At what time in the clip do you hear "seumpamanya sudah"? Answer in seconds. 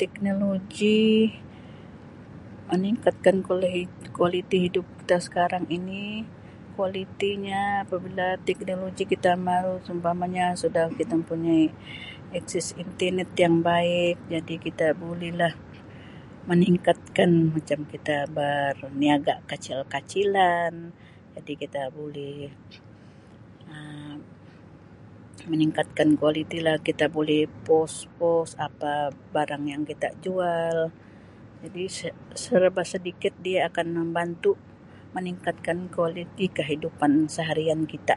9.84-10.84